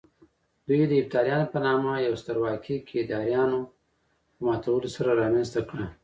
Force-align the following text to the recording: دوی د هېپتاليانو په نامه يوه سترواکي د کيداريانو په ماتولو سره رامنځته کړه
دوی 0.67 0.81
د 0.87 0.91
هېپتاليانو 0.99 1.45
په 1.53 1.57
نامه 1.65 1.91
يوه 2.05 2.17
سترواکي 2.21 2.75
د 2.79 2.85
کيداريانو 2.89 3.59
په 4.33 4.39
ماتولو 4.47 4.87
سره 4.95 5.11
رامنځته 5.21 5.61
کړه 5.69 5.87